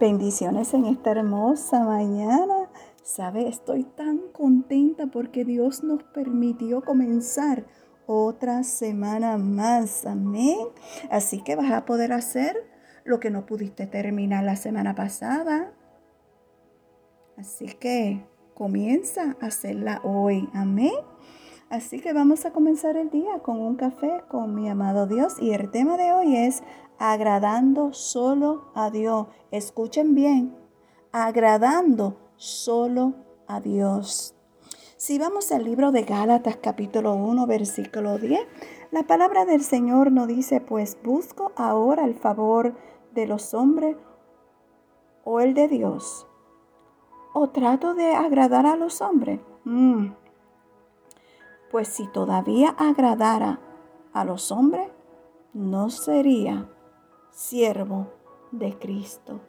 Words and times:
Bendiciones 0.00 0.72
en 0.72 0.86
esta 0.86 1.10
hermosa 1.10 1.84
mañana. 1.84 2.70
Sabe, 3.02 3.46
estoy 3.48 3.84
tan 3.84 4.28
contenta 4.32 5.08
porque 5.08 5.44
Dios 5.44 5.84
nos 5.84 6.02
permitió 6.04 6.80
comenzar 6.80 7.66
otra 8.06 8.62
semana 8.62 9.36
más. 9.36 10.06
Amén. 10.06 10.56
Así 11.10 11.42
que 11.42 11.54
vas 11.54 11.70
a 11.70 11.84
poder 11.84 12.14
hacer 12.14 12.56
lo 13.04 13.20
que 13.20 13.28
no 13.28 13.44
pudiste 13.44 13.86
terminar 13.86 14.42
la 14.42 14.56
semana 14.56 14.94
pasada. 14.94 15.74
Así 17.36 17.66
que 17.66 18.24
comienza 18.54 19.36
a 19.38 19.48
hacerla 19.48 20.00
hoy. 20.02 20.48
Amén. 20.54 20.94
Así 21.70 22.00
que 22.00 22.12
vamos 22.12 22.46
a 22.46 22.52
comenzar 22.52 22.96
el 22.96 23.10
día 23.10 23.38
con 23.44 23.60
un 23.60 23.76
café 23.76 24.24
con 24.26 24.56
mi 24.56 24.68
amado 24.68 25.06
Dios 25.06 25.40
y 25.40 25.52
el 25.52 25.70
tema 25.70 25.96
de 25.96 26.12
hoy 26.12 26.34
es 26.34 26.64
agradando 26.98 27.92
solo 27.92 28.72
a 28.74 28.90
Dios. 28.90 29.28
Escuchen 29.52 30.16
bien, 30.16 30.56
agradando 31.12 32.16
solo 32.34 33.14
a 33.46 33.60
Dios. 33.60 34.34
Si 34.96 35.20
vamos 35.20 35.52
al 35.52 35.62
libro 35.62 35.92
de 35.92 36.02
Gálatas 36.02 36.56
capítulo 36.56 37.14
1 37.14 37.46
versículo 37.46 38.18
10, 38.18 38.40
la 38.90 39.04
palabra 39.04 39.44
del 39.44 39.62
Señor 39.62 40.10
nos 40.10 40.26
dice, 40.26 40.60
pues 40.60 40.98
busco 41.04 41.52
ahora 41.54 42.04
el 42.04 42.16
favor 42.16 42.74
de 43.14 43.28
los 43.28 43.54
hombres 43.54 43.96
o 45.22 45.38
el 45.38 45.54
de 45.54 45.68
Dios. 45.68 46.26
¿O 47.32 47.50
trato 47.50 47.94
de 47.94 48.12
agradar 48.12 48.66
a 48.66 48.74
los 48.74 49.00
hombres? 49.00 49.38
Mm. 49.62 50.19
Pues 51.70 51.88
si 51.88 52.06
todavía 52.08 52.70
agradara 52.70 53.60
a 54.12 54.24
los 54.24 54.50
hombres, 54.50 54.88
no 55.52 55.90
sería 55.90 56.68
siervo 57.30 58.08
de 58.50 58.76
Cristo. 58.78 59.40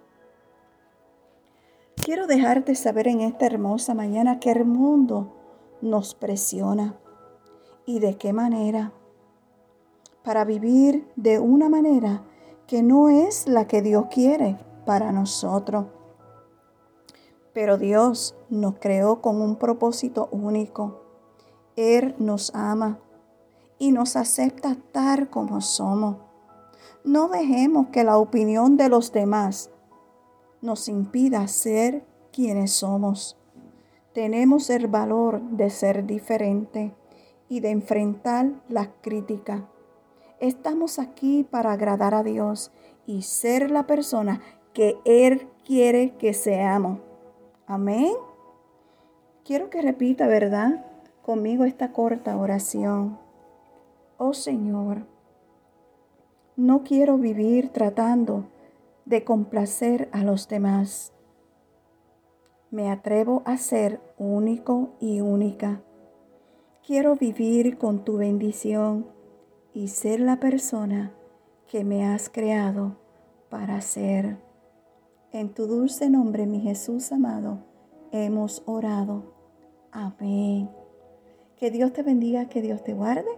Quiero 1.95 2.27
dejarte 2.27 2.75
saber 2.75 3.07
en 3.07 3.21
esta 3.21 3.45
hermosa 3.47 3.94
mañana 3.94 4.39
que 4.39 4.52
el 4.52 4.66
mundo 4.66 5.33
nos 5.81 6.14
presiona 6.14 6.95
y 7.86 7.99
de 7.99 8.17
qué 8.17 8.33
manera 8.33 8.92
para 10.23 10.45
vivir 10.45 11.08
de 11.16 11.39
una 11.39 11.69
manera 11.69 12.23
que 12.67 12.83
no 12.83 13.09
es 13.09 13.47
la 13.47 13.67
que 13.67 13.81
Dios 13.81 14.05
quiere 14.11 14.59
para 14.86 15.11
nosotros. 15.11 15.88
Pero 17.53 17.77
Dios 17.77 18.36
nos 18.49 18.75
creó 18.80 19.22
con 19.22 19.42
un 19.42 19.55
propósito 19.55 20.30
único 20.31 21.00
él 21.75 22.16
nos 22.17 22.53
ama 22.55 23.00
y 23.80 23.91
nos 23.91 24.16
acepta 24.16 24.77
tal 24.91 25.30
como 25.30 25.61
somos. 25.61 26.17
No 27.03 27.30
dejemos 27.30 27.88
que 27.88 28.03
la 28.03 28.17
opinión 28.17 28.77
de 28.77 28.89
los 28.89 29.11
demás 29.11 29.72
nos 30.61 30.88
impida 30.88 31.47
ser 31.47 32.05
quienes 32.31 32.73
somos. 32.73 33.38
Tenemos 34.14 34.69
el 34.69 34.88
valor 34.88 35.42
de 35.42 35.69
ser 35.69 36.05
diferente 36.05 36.94
y 37.49 37.59
de 37.59 37.72
enfrentar 37.72 38.52
la 38.69 38.92
crítica. 39.02 39.67
Estamos 40.39 40.99
aquí 40.99 41.44
para 41.44 41.72
agradar 41.72 42.14
a 42.14 42.23
Dios 42.23 42.72
y 43.05 43.23
ser 43.23 43.72
la 43.72 43.88
persona 43.88 44.42
que 44.73 44.97
Él 45.05 45.47
quiere 45.66 46.16
que 46.17 46.33
seamos. 46.33 46.99
Amén. 47.66 48.14
Quiero 49.44 49.69
que 49.69 49.81
repita, 49.81 50.27
¿verdad? 50.27 50.86
Conmigo 51.22 51.66
esta 51.66 51.91
corta 51.91 52.38
oración. 52.38 53.17
Oh 54.17 54.33
Señor, 54.33 55.05
no 56.55 56.83
quiero 56.83 57.17
vivir 57.17 57.69
tratando 57.69 58.45
de 59.05 59.23
complacer 59.23 60.09
a 60.11 60.23
los 60.23 60.47
demás. 60.47 61.14
Me 62.69 62.89
atrevo 62.89 63.42
a 63.45 63.58
ser 63.58 63.99
único 64.17 64.89
y 64.99 65.22
única. 65.22 65.81
Quiero 66.86 67.16
vivir 67.16 67.77
con 67.77 68.03
tu 68.03 68.17
bendición 68.17 69.08
y 69.73 69.89
ser 69.89 70.20
la 70.20 70.39
persona 70.39 71.14
que 71.67 71.83
me 71.83 72.05
has 72.05 72.30
creado 72.30 72.98
para 73.49 73.82
ser. 73.82 74.38
En 75.32 75.53
tu 75.53 75.67
dulce 75.67 76.09
nombre, 76.09 76.45
mi 76.45 76.59
Jesús 76.59 77.11
amado, 77.11 77.59
hemos 78.11 78.64
orado. 78.65 79.23
Amén. 79.92 80.80
Que 81.61 81.70
Dios 81.70 81.94
te 81.94 82.02
bendiga, 82.02 82.49
que 82.49 82.60
Dios 82.64 82.83
te 82.83 82.95
guarde. 82.95 83.30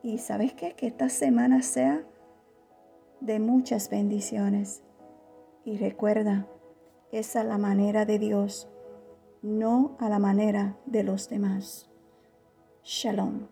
Y 0.00 0.18
sabes? 0.18 0.52
Que 0.52 0.76
esta 0.78 1.08
semana 1.08 1.60
sea 1.62 2.06
de 3.20 3.40
muchas 3.40 3.90
bendiciones. 3.90 4.84
Y 5.64 5.76
recuerda, 5.76 6.46
es 7.10 7.34
la 7.34 7.58
manera 7.58 8.04
de 8.04 8.20
Dios, 8.20 8.68
no 9.42 9.96
a 9.98 10.08
la 10.08 10.20
manera 10.20 10.78
de 10.86 11.02
los 11.02 11.28
demás. 11.28 11.90
Shalom. 12.84 13.48